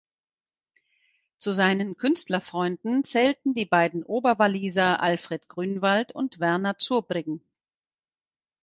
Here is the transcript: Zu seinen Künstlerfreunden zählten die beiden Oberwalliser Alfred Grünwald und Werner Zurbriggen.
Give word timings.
Zu 1.37 1.51
seinen 1.51 1.95
Künstlerfreunden 1.95 3.03
zählten 3.03 3.53
die 3.53 3.67
beiden 3.67 4.01
Oberwalliser 4.03 4.99
Alfred 4.99 5.47
Grünwald 5.47 6.11
und 6.11 6.39
Werner 6.39 6.79
Zurbriggen. 6.79 7.43